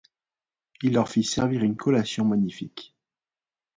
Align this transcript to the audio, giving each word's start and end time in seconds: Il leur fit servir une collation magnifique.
Il 0.81 0.93
leur 0.93 1.07
fit 1.09 1.23
servir 1.23 1.61
une 1.63 1.75
collation 1.75 2.25
magnifique. 2.25 2.95